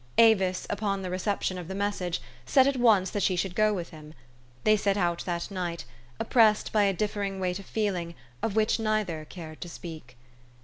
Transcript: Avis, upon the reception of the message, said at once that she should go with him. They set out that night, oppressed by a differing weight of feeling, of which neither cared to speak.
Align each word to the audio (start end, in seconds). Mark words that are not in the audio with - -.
Avis, 0.17 0.65
upon 0.67 1.03
the 1.03 1.11
reception 1.11 1.59
of 1.59 1.67
the 1.67 1.75
message, 1.75 2.23
said 2.43 2.65
at 2.65 2.75
once 2.75 3.11
that 3.11 3.21
she 3.21 3.35
should 3.35 3.53
go 3.53 3.71
with 3.71 3.89
him. 3.89 4.15
They 4.63 4.75
set 4.75 4.97
out 4.97 5.23
that 5.25 5.51
night, 5.51 5.85
oppressed 6.19 6.71
by 6.71 6.85
a 6.85 6.91
differing 6.93 7.39
weight 7.39 7.59
of 7.59 7.67
feeling, 7.67 8.15
of 8.41 8.55
which 8.55 8.79
neither 8.79 9.25
cared 9.25 9.61
to 9.61 9.69
speak. 9.69 10.17